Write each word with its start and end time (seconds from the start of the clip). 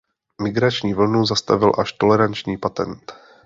Migrační 0.41 0.93
vlnu 0.93 1.25
zastavil 1.25 1.71
až 1.77 1.93
toleranční 1.93 2.57
patent. 2.57 3.11